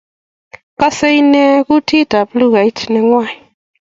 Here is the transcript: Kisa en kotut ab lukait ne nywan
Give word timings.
Kisa 0.79 1.07
en 1.19 1.31
kotut 1.67 2.11
ab 2.19 2.29
lukait 2.39 2.77
ne 2.91 2.99
nywan 3.05 3.29